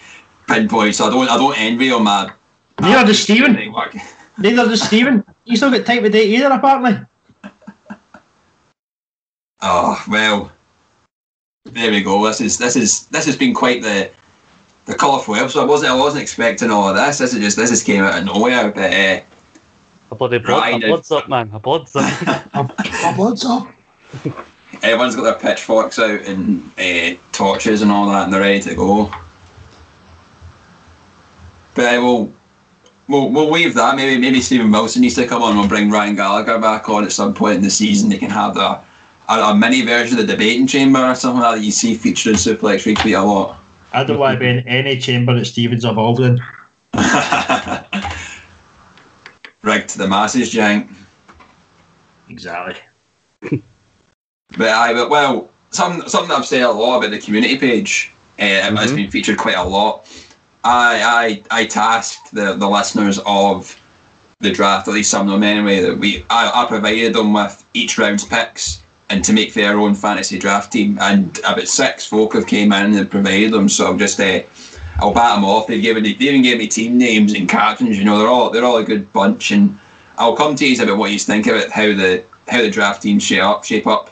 [0.47, 0.95] pinpoint.
[0.95, 2.33] So I don't I don't envy on my.
[2.81, 3.53] Neither does Stephen.
[3.53, 3.95] Network.
[4.39, 5.25] Neither does Stephen.
[5.45, 7.07] You still got time to date either, apparently.
[9.63, 10.51] Oh well,
[11.65, 12.27] there we go.
[12.27, 14.11] This is this is this has been quite the
[14.87, 15.63] the colourful episode.
[15.63, 17.19] I wasn't I wasn't expecting all of this.
[17.19, 18.73] This is just this just came out of nowhere.
[18.73, 19.21] But uh,
[20.11, 21.51] A bloody blood, Right, a blood's up, man.
[21.53, 22.55] A blood's up.
[22.55, 23.71] My blood's up.
[24.83, 28.75] Everyone's got their pitchforks out and uh, torches and all that, and they're ready to
[28.75, 29.13] go.
[31.75, 32.33] But uh, we'll,
[33.09, 33.97] we'll we'll leave that.
[33.97, 35.57] Maybe maybe Stephen Wilson needs to come on.
[35.57, 38.11] We'll bring Ryan Gallagher back on at some point in the season.
[38.11, 38.81] They can have the
[39.29, 42.33] a, a mini version of the debating chamber or something like that you see featured
[42.33, 43.59] in Suplex Weekly a lot.
[43.93, 46.39] I don't want to be in any chamber that Stephen's involved in.
[49.63, 50.95] Rigged to the masses, Jank.
[52.29, 53.63] Exactly.
[54.59, 58.13] But I, but well, some something I've said a lot about the community page.
[58.39, 60.07] Uh, It's been featured quite a lot.
[60.65, 63.79] I I I tasked the, the listeners of
[64.41, 67.65] the draft, at least some of them anyway, that we I, I provided them with
[67.75, 70.99] each round's picks and to make their own fantasy draft team.
[71.01, 73.69] And about six folk have came in and provided them.
[73.69, 74.43] So I'm just uh,
[74.99, 75.67] I'll bat them off.
[75.67, 77.99] They've given they even gave me team names and captains.
[77.99, 79.51] You know, they're all they're all a good bunch.
[79.51, 79.79] And
[80.19, 83.19] I'll come to you about what you think about how the how the draft team
[83.19, 83.65] shape up.
[83.65, 84.11] Shape up.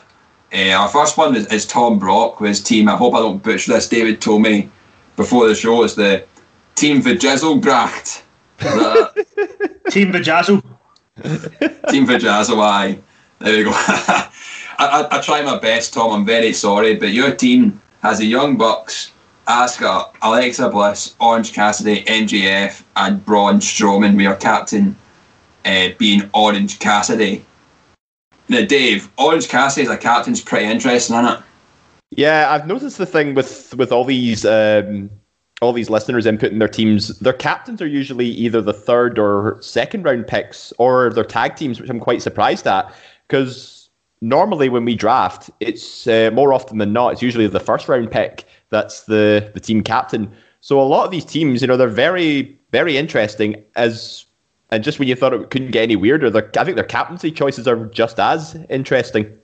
[0.53, 2.89] Uh, our first one is, is Tom Brock with his team.
[2.89, 3.87] I hope I don't butcher this.
[3.87, 4.69] David told me
[5.15, 6.25] before the show it's the
[6.75, 8.21] Team Vajizzlegracht.
[9.89, 10.63] Team Vajazzle.
[11.89, 12.99] Team Vajazzle, aye.
[13.39, 13.71] There we go.
[13.75, 14.27] I,
[14.79, 16.11] I, I try my best, Tom.
[16.11, 19.11] I'm very sorry, but your team has the Young Bucks,
[19.47, 24.15] Asuka, Alexa Bliss, Orange Cassidy, MJF, and Braun Strowman.
[24.15, 24.95] We are captain
[25.65, 27.45] uh, being Orange Cassidy.
[28.49, 31.39] Now, Dave, Orange Cassidy as a captain's pretty interesting, isn't it?
[32.11, 35.11] Yeah, I've noticed the thing with with all these um,
[35.61, 37.19] all these listeners inputting their teams.
[37.19, 41.79] Their captains are usually either the third or second round picks, or their tag teams,
[41.79, 42.91] which I'm quite surprised at
[43.27, 43.89] because
[44.21, 48.09] normally when we draft, it's uh, more often than not, it's usually the first round
[48.09, 50.31] pick that's the the team captain.
[50.61, 54.25] So a lot of these teams, you know, they're very very interesting as
[54.71, 57.67] and just when you thought it couldn't get any weirder, I think their captaincy choices
[57.67, 59.35] are just as interesting.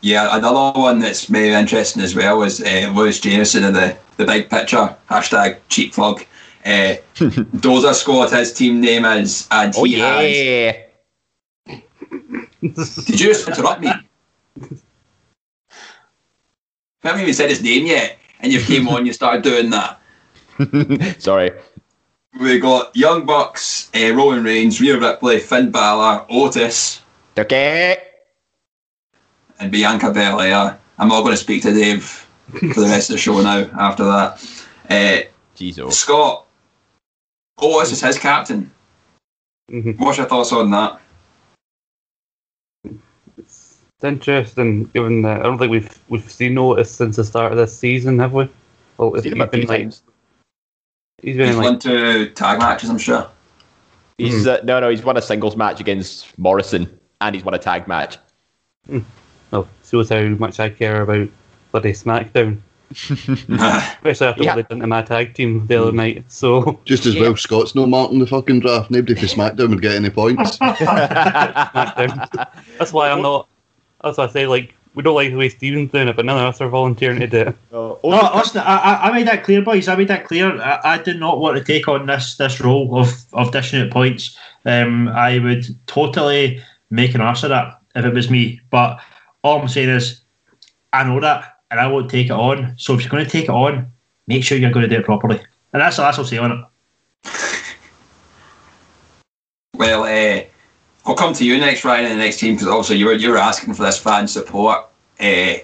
[0.00, 4.26] Yeah, another one that's maybe interesting as well is uh, Lewis Jameson in the, the
[4.26, 6.24] big picture, hashtag cheap plug.
[6.64, 10.72] Uh, Dozer Scott, his team name is, and oh, he yeah.
[11.66, 11.84] has.
[13.06, 13.88] Did you just interrupt me?
[13.88, 14.02] I
[17.02, 20.00] haven't even said his name yet, and you came on, you started doing that.
[21.18, 21.50] Sorry.
[22.38, 27.00] We got Young Bucks, uh, Roman Reigns, Rhea Ripley, Finn Balor, Otis,
[27.38, 28.02] Okay.
[29.60, 30.78] and Bianca Belair.
[30.98, 32.04] I'm not going to speak to Dave
[32.50, 34.42] for the rest of the show now after that.
[34.90, 35.90] Uh, Jeez, oh.
[35.90, 36.46] Scott,
[37.58, 38.70] Otis is his captain.
[39.70, 39.98] Mhm.
[39.98, 41.00] What's your thoughts on that?
[43.38, 47.58] It's interesting, given that I don't think we've we've seen Otis since the start of
[47.58, 48.48] this season, have we?
[48.98, 50.02] Well, Seen him a few like, times.
[51.24, 53.28] He's been He's in won like two tag matches, I'm sure.
[54.18, 54.50] He's hmm.
[54.50, 54.90] uh, no, no.
[54.90, 58.18] He's won a singles match against Morrison, and he's won a tag match.
[58.86, 59.00] Hmm.
[59.52, 61.28] Oh, well, shows how much I care about
[61.72, 62.60] bloody SmackDown,
[62.90, 64.54] especially after Yeah.
[64.54, 65.96] what they done to my tag team the other hmm.
[65.96, 66.24] night.
[66.28, 68.90] So Just as well Scott's no marking the fucking draft.
[68.90, 70.58] Nobody for SmackDown would get any points.
[72.78, 73.48] That's why I'm not.
[74.02, 76.38] That's why I say like we don't like the way Stephen's doing it, but none
[76.38, 77.56] of us are volunteering to do it.
[77.72, 79.88] Oh, No, listen, I, I- I made that clear, boys.
[79.88, 80.60] I made that clear.
[80.60, 83.90] I, I did not want to take on this this role of, of dishing out
[83.90, 84.38] points.
[84.64, 88.60] Um, I would totally make an arse of that if it was me.
[88.70, 89.00] But
[89.42, 90.20] all I'm saying is,
[90.92, 92.74] I know that, and I won't take it on.
[92.76, 93.90] So if you're going to take it on,
[94.28, 95.40] make sure you're going to do it properly.
[95.72, 96.64] And that's that's what I'll say on it.
[99.74, 100.44] Well, uh,
[101.06, 103.30] I'll come to you next, Ryan, in the next team because also you were you
[103.30, 104.86] were asking for this fan support
[105.20, 105.54] uh,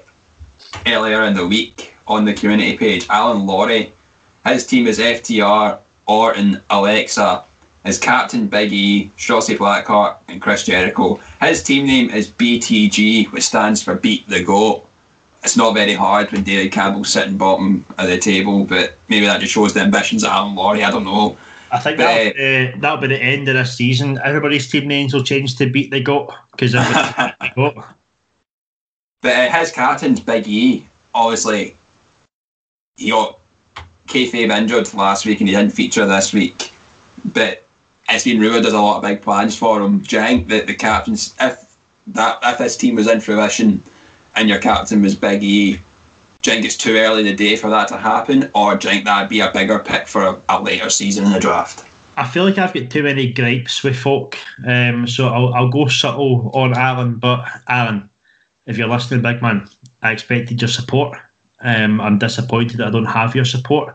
[0.87, 3.07] earlier in the week on the community page.
[3.09, 3.93] Alan Laurie,
[4.47, 7.45] his team is FTR, Orton, Alexa.
[7.85, 11.15] His captain Big E, Shotzi Blackheart, and Chris Jericho.
[11.41, 14.87] His team name is BTG, which stands for Beat the Goat.
[15.43, 19.41] It's not very hard when David Campbell's sitting bottom of the table, but maybe that
[19.41, 20.85] just shows the ambitions of Alan Laurie.
[20.85, 21.39] I don't know.
[21.73, 24.19] I think that'll, uh, that'll be the end of this season.
[24.25, 26.87] Everybody's team names will change to beat the goat because it was
[27.57, 27.95] the.
[29.23, 30.87] But uh, his captain's Big E.
[31.15, 31.77] Obviously,
[32.97, 33.39] he got
[34.07, 36.73] kayfabe injured last week and he didn't feature this week.
[37.25, 37.65] But
[38.09, 40.01] it's been rumoured there's a lot of big plans for him.
[40.01, 41.77] Do you think that the captains, if
[42.09, 43.83] that if this team was in fruition
[44.35, 45.79] and your captain was Big E,
[46.43, 48.89] do you think it's too early in the day for that to happen, or do
[48.89, 51.87] you think that'd be a bigger pick for a, a later season in the draft?
[52.17, 55.89] I feel like I've got too many gripes with folk, um, so I'll, I'll go
[55.89, 57.17] subtle on Alan.
[57.17, 58.09] But Alan,
[58.67, 59.69] if you're listening, big man,
[60.03, 61.19] I expected your support.
[61.61, 63.95] Um, I'm disappointed that I don't have your support,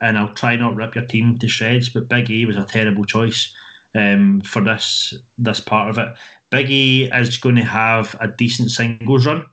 [0.00, 1.88] and I'll try not rip your team to shreds.
[1.88, 3.54] But Big E was a terrible choice
[3.94, 6.16] um, for this this part of it.
[6.50, 9.46] Big E is going to have a decent singles run,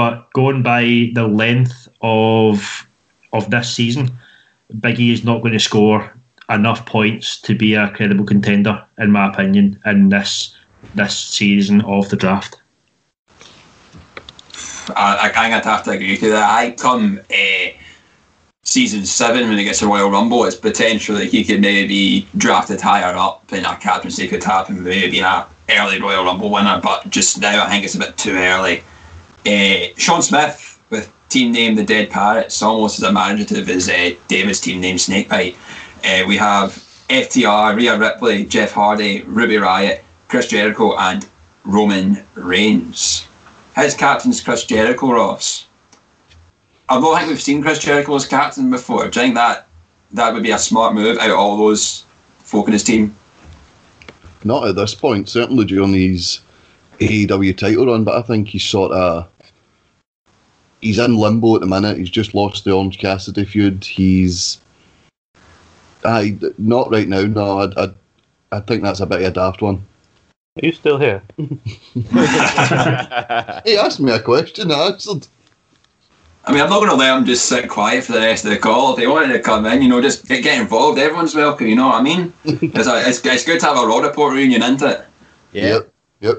[0.00, 2.86] but going by the length of
[3.34, 4.08] of this season,
[4.80, 6.10] Big E is not going to score
[6.48, 10.56] enough points to be a credible contender, in my opinion, in this
[10.94, 12.62] this season of the draft.
[14.96, 16.48] I, I of have to agree you that.
[16.50, 17.68] I come uh,
[18.62, 22.28] season seven when it gets to Royal Rumble, it's potential that he could maybe be
[22.38, 26.80] drafted higher up and a captaincy could happen, maybe an early Royal Rumble winner.
[26.82, 28.82] But just now, I think it's a bit too early.
[29.46, 34.60] Uh, Sean Smith with team name the Dead Parrots, almost as imaginative as uh, David's
[34.60, 35.56] team name Snakebite.
[36.04, 36.72] Uh, we have
[37.08, 41.26] FTR, Rhea Ripley, Jeff Hardy, Ruby Riot, Chris Jericho, and
[41.64, 43.26] Roman Reigns.
[43.76, 45.66] His captain's Chris Jericho, Ross.
[46.88, 49.08] I don't think we've seen Chris Jericho as captain before.
[49.08, 49.68] Do you think that
[50.12, 52.04] that would be a smart move out of all those
[52.40, 53.14] folk in his team?
[54.42, 56.40] Not at this point, certainly during his
[57.00, 59.28] AEW title run, but I think he's sort of
[60.80, 61.98] he's in limbo at the minute.
[61.98, 63.84] He's just lost the Orange Cassidy feud.
[63.84, 64.60] He's
[66.04, 67.22] I not right now.
[67.22, 67.92] No, I, I
[68.52, 69.86] I think that's a bit of a daft one.
[70.56, 71.22] Are you still here?
[73.64, 74.72] He asked me a question.
[74.72, 75.26] I answered.
[76.44, 78.50] I mean, I'm not going to let him just sit quiet for the rest of
[78.50, 78.92] the call.
[78.92, 80.98] If they wanted to come in, you know, just get, get involved.
[80.98, 82.32] Everyone's welcome, you know what I mean?
[82.44, 85.04] it's, a, it's, it's good to have a Raw Report reunion, isn't it?
[85.52, 85.66] yeah.
[85.66, 85.92] Yep.
[86.20, 86.38] Yep.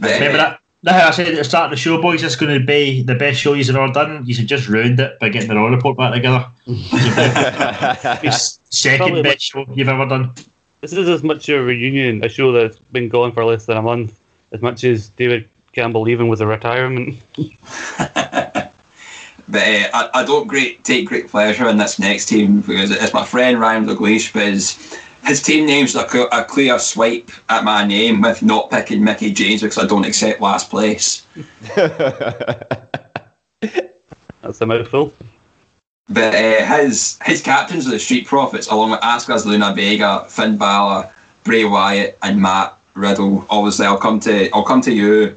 [0.00, 0.60] But, Remember that?
[0.82, 2.22] That's how I said at the start of the show, boys.
[2.22, 4.24] It's going to be the best show you've ever done.
[4.24, 6.46] You should just ruined it by getting the Raw report back together.
[8.70, 10.34] Second Probably best show you've ever done.
[10.80, 13.82] This is as much a reunion, a show that's been going for less than a
[13.82, 14.18] month,
[14.52, 17.20] as much as David Campbell leaving with a retirement.
[19.50, 23.12] But uh, I, I don't great take great pleasure in this next team because it's
[23.12, 27.84] my friend Ryan Dalglish, but his, his team name's a, a clear swipe at my
[27.86, 31.26] name with not picking Mickie James because I don't accept last place.
[34.42, 35.12] That's a mouthful.
[36.08, 40.56] But uh, his his captains are the Street Profits, along with Asuka, Zelina Vega, Finn
[40.56, 41.08] Balor,
[41.44, 43.46] Bray Wyatt, and Matt Riddle.
[43.48, 45.36] Obviously, I'll come to I'll come to you,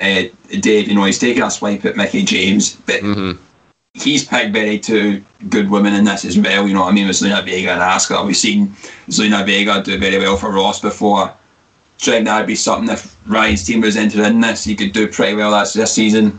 [0.00, 0.22] uh,
[0.60, 0.88] Dave.
[0.88, 3.38] You know he's taking a swipe at Mickie James, but Mhm.
[4.02, 6.66] He's picked very two good women in this as well.
[6.66, 8.26] You know what I mean with Zelina Vega and Asuka.
[8.26, 8.68] We've seen
[9.08, 11.34] Zelina Vega do very well for Ross before.
[11.98, 14.64] Do you that'd be something if Ryan's team was entered in this?
[14.64, 16.38] He could do pretty well that's this season.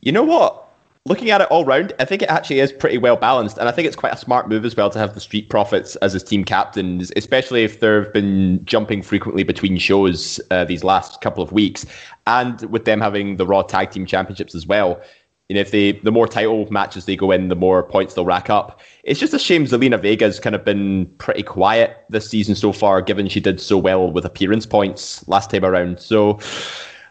[0.00, 0.58] You know what?
[1.04, 3.72] Looking at it all round, I think it actually is pretty well balanced, and I
[3.72, 6.22] think it's quite a smart move as well to have the Street Profits as his
[6.22, 11.50] team captains, especially if they've been jumping frequently between shows uh, these last couple of
[11.50, 11.84] weeks,
[12.28, 15.02] and with them having the Raw Tag Team Championships as well.
[15.48, 18.24] You know, if they the more title matches they go in, the more points they'll
[18.24, 18.80] rack up.
[19.04, 23.02] It's just a shame Zelina Vega's kind of been pretty quiet this season so far,
[23.02, 26.00] given she did so well with appearance points last time around.
[26.00, 26.38] So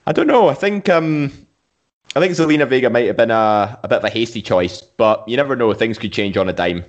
[0.08, 0.48] I don't know.
[0.48, 1.32] I think um,
[2.16, 5.28] I think Zelina Vega might have been a, a bit of a hasty choice, but
[5.28, 5.74] you never know.
[5.74, 6.84] Things could change on a dime.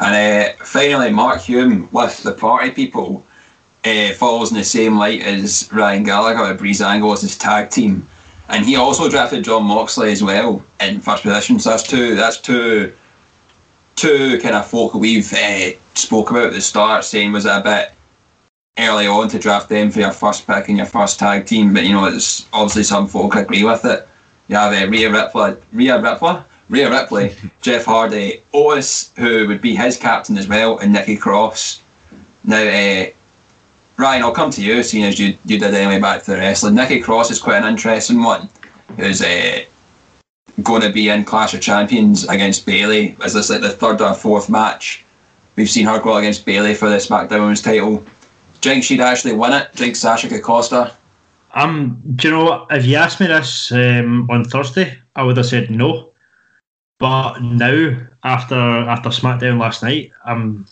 [0.00, 3.24] And uh, finally, Mark Hume with the party people
[3.84, 8.08] uh, follows in the same light as Ryan Gallagher with Breezango as his tag team,
[8.52, 11.58] and he also drafted Jon Moxley as well in first position.
[11.58, 12.14] So that's two.
[12.14, 12.94] That's two.
[13.94, 17.60] Two kind of folk we've uh, spoke about at the start, saying was it a
[17.60, 17.92] bit
[18.78, 21.84] early on to draft them for your first pick and your first tag team, but
[21.84, 24.08] you know it's obviously some folk agree with it.
[24.48, 29.74] You have uh, Rhea Ripley, Rhea Ripley, Rhea Ripley, Jeff Hardy, Otis, who would be
[29.74, 31.82] his captain as well, and Nikki Cross.
[32.44, 33.06] Now, uh,
[34.02, 36.74] Ryan, I'll come to you, seeing as you you did anyway back to the wrestling.
[36.74, 38.48] Nikki Cross is quite an interesting one,
[38.96, 39.64] who's uh,
[40.64, 43.16] going to be in Clash of Champions against Bayley.
[43.24, 45.04] Is this like the third or fourth match?
[45.54, 47.98] We've seen her go against Bayley for the SmackDown Women's title.
[48.60, 49.72] Do you think she'd actually win it?
[49.72, 50.92] Do you think Sasha could cost her?
[51.54, 52.66] Um, do you know?
[52.70, 56.10] If you asked me this um, on Thursday, I would have said no.
[56.98, 60.66] But now, after after SmackDown last night, I'm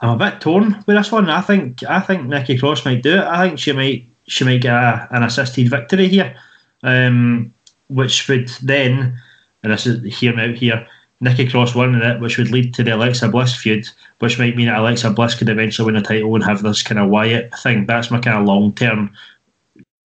[0.00, 1.28] I'm a bit torn with this one.
[1.28, 3.24] I think I think Nikki Cross might do it.
[3.24, 6.36] I think she might she might get a, an assisted victory here,
[6.82, 7.52] um,
[7.88, 9.20] which would then,
[9.62, 10.86] and this is hear me out here,
[11.20, 13.88] Nikki Cross winning it, which would lead to the Alexa Bliss feud,
[14.20, 17.00] which might mean that Alexa Bliss could eventually win the title and have this kind
[17.00, 17.86] of Wyatt thing.
[17.86, 19.10] That's my kind of long term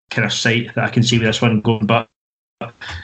[0.09, 1.85] kind of sight that I can see with this one going.
[1.85, 2.09] But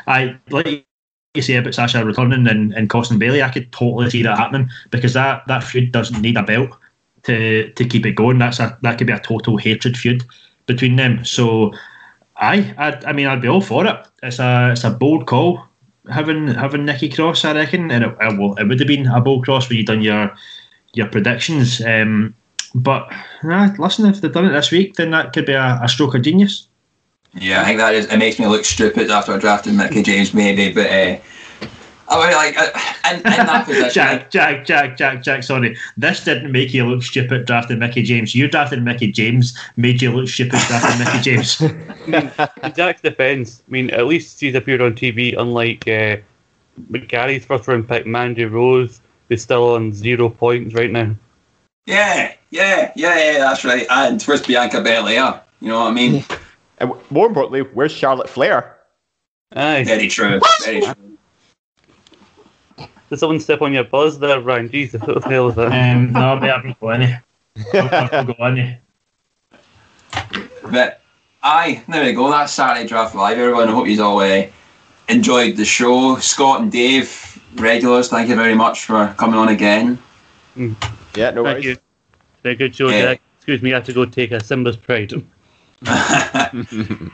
[0.08, 0.88] I like
[1.34, 4.70] you say about Sasha returning and, and costing Bayley, I could totally see that happening
[4.90, 6.72] because that, that feud doesn't need a belt
[7.24, 8.40] to to keep it going.
[8.40, 10.24] That's a that could be a total hatred feud
[10.66, 11.24] between them.
[11.26, 11.74] So
[12.38, 14.08] I I, I mean I'd be all for it.
[14.24, 15.70] It's a it's a bold call
[16.10, 19.22] having having Nikki Cross, I reckon, and it, it, well, it would have been a
[19.22, 20.34] bold cross when you done your
[20.94, 21.82] your predictions.
[21.86, 22.36] Um,
[22.74, 23.12] but
[23.44, 26.16] nah, listen, if they've done it this week, then that could be a, a stroke
[26.16, 26.69] of genius.
[27.36, 28.06] Yeah, I think that is.
[28.08, 30.74] It makes me look stupid after I drafted Mickie James, maybe.
[30.74, 31.20] But uh,
[32.10, 35.44] I mean, like uh, in, in that position, Jack, Jack, Jack, Jack, Jack.
[35.44, 38.34] Sorry, this didn't make you look stupid drafting Mickie James.
[38.34, 41.62] You drafted Mickie James made you look stupid drafting Mickie James.
[42.64, 46.18] In Jack's defence, I mean, at least he's appeared on TV, unlike uh,
[46.92, 51.16] McGarry's first round pick, Mandy Rose, who's still on zero points right now.
[51.86, 53.86] yeah, yeah, yeah, yeah, that's right.
[53.92, 55.42] And where's Bianca Belair?
[55.62, 56.26] You know what I mean?
[56.80, 58.78] And more importantly, where's Charlotte Flair?
[59.56, 59.84] Aye.
[59.84, 60.40] Very true.
[60.64, 60.96] Very true.
[63.10, 64.70] Did someone step on your buzz there, Ryan?
[64.70, 65.72] Jesus, what the hell is that?
[65.72, 67.18] Um, no, I haven't got any.
[67.74, 68.78] I've not got any.
[70.72, 71.02] But
[71.42, 72.30] aye, there we go.
[72.30, 73.68] That's Saturday Draft Live, everyone.
[73.68, 74.46] I hope you all uh,
[75.08, 76.18] enjoyed the show.
[76.18, 79.98] Scott and Dave, regulars, thank you very much for coming on again.
[80.56, 81.66] Yeah, no Thank worries.
[81.66, 81.78] you.
[82.44, 83.02] Very good show, Yeah.
[83.02, 83.22] Jack.
[83.38, 85.14] Excuse me, I have to go take a Simba's Pride.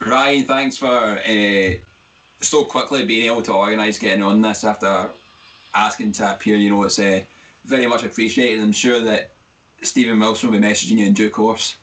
[0.00, 1.74] Ryan, thanks for uh,
[2.40, 5.12] so quickly being able to organise getting on this after
[5.74, 6.56] asking to appear.
[6.56, 7.24] You know, it's uh,
[7.64, 8.60] very much appreciated.
[8.60, 9.30] I'm sure that
[9.82, 11.76] Stephen Wilson will be messaging you in due course.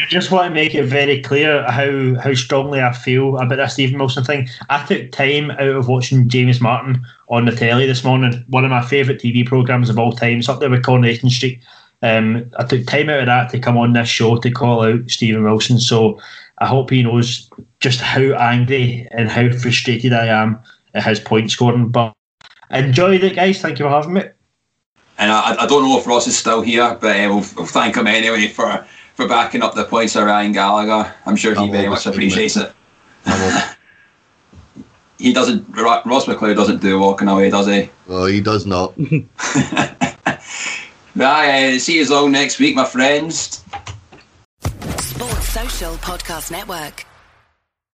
[0.00, 3.72] I just want to make it very clear how, how strongly I feel about this
[3.72, 4.48] Stephen Wilson thing.
[4.70, 8.70] I took time out of watching James Martin on the telly this morning, one of
[8.70, 10.38] my favourite TV programmes of all time.
[10.38, 11.60] It's up there with Coronation Street.
[12.02, 15.10] Um, I took time out of that to come on this show to call out
[15.10, 15.78] Stephen Wilson.
[15.80, 16.20] So
[16.58, 20.60] I hope he knows just how angry and how frustrated I am
[20.94, 21.90] at his point scoring.
[21.90, 22.14] But
[22.70, 23.60] enjoyed it, guys.
[23.60, 24.24] Thank you for having me.
[25.18, 27.96] And I, I don't know if Ross is still here, but uh, we'll, we'll thank
[27.96, 31.12] him anyway for, for backing up the points of Ryan Gallagher.
[31.26, 32.72] I'm sure he very much appreciates it.
[33.26, 33.74] I
[35.18, 35.68] He doesn't.
[35.76, 37.90] Ross McLeod doesn't do walking away, does he?
[38.08, 38.94] Oh, he does not.
[41.18, 43.64] Right, uh, see you all next week, my friends.
[45.00, 47.07] Sports Social Podcast Network.